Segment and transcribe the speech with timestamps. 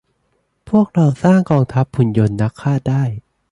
[0.69, 3.03] พวกเราสร้างกองทัพหุ่นยนต์นักฆ่าได้